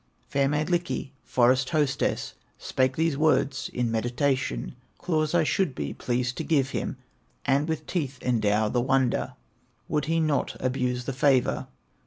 [0.27, 6.43] Fair Mielikki, forest hostess, Spake these words in meditation: 'Claws I should be pleased to
[6.43, 6.97] give him,
[7.45, 9.33] And with teeth endow the wonder,
[9.87, 11.67] Would he not abuse the favor.